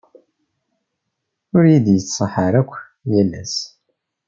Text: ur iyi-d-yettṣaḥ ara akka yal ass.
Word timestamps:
ur 1.55 1.63
iyi-d-yettṣaḥ 1.67 2.33
ara 2.45 2.57
akka 2.61 2.81
yal 3.11 3.31
ass. 3.41 3.55